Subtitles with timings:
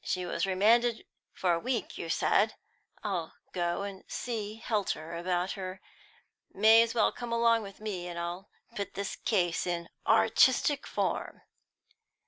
[0.00, 2.54] She was remanded for a week, you said?
[3.02, 5.80] I'll go and see Helter about her.
[6.52, 8.44] May as well come along with me, and
[8.76, 11.42] put the case in 'artistic' form."